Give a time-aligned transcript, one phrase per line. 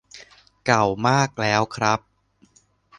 [0.65, 1.99] เก่ามากแล้วครับ